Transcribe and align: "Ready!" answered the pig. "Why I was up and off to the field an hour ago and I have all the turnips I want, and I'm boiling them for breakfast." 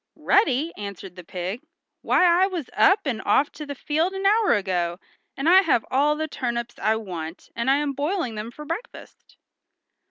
"Ready!" 0.15 0.73
answered 0.77 1.15
the 1.15 1.23
pig. 1.23 1.61
"Why 2.01 2.25
I 2.25 2.47
was 2.47 2.71
up 2.73 3.01
and 3.05 3.21
off 3.23 3.51
to 3.51 3.67
the 3.67 3.75
field 3.75 4.13
an 4.13 4.25
hour 4.25 4.55
ago 4.55 4.99
and 5.37 5.47
I 5.47 5.61
have 5.61 5.85
all 5.91 6.15
the 6.15 6.27
turnips 6.27 6.79
I 6.79 6.95
want, 6.95 7.51
and 7.55 7.69
I'm 7.69 7.93
boiling 7.93 8.33
them 8.33 8.49
for 8.49 8.65
breakfast." 8.65 9.37